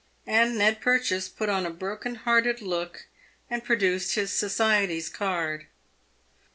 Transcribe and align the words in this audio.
And 0.25 0.57
Ned 0.57 0.81
Purchase 0.81 1.29
put 1.29 1.47
on 1.47 1.63
a 1.63 1.69
broken 1.69 2.15
hearted 2.15 2.59
look, 2.59 3.05
and 3.51 3.63
produced 3.63 4.15
his 4.15 4.33
society's 4.33 5.09
card. 5.09 5.67